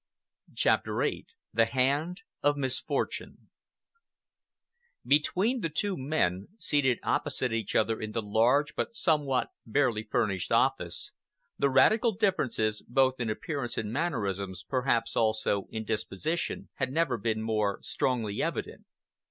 [0.55, 3.49] CHAPTER VIII THE HAND OF MISFORTUNE
[5.05, 10.51] Between the two men, seated opposite each other in the large but somewhat barely furnished
[10.51, 11.11] office,
[11.59, 17.43] the radical differences, both in appearance and mannerisms, perhaps, also, in disposition, had never been
[17.43, 18.85] more strongly evident.